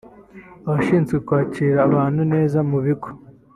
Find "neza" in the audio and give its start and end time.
2.33-2.57